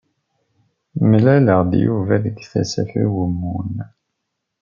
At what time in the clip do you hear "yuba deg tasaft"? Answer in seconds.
1.85-2.93